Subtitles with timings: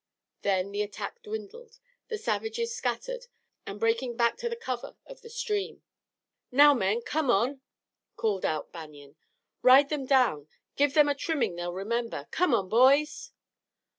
[0.41, 3.21] Then the attack dwindled, the savages scattering
[3.67, 5.83] and breaking back to the cover of the stream.
[6.51, 7.61] "Now, men, come on!"
[8.15, 9.15] called out Banion.
[9.61, 10.47] "Ride them down!
[10.75, 12.27] Give them a trimming they'll remember!
[12.31, 13.31] Come on, boys!"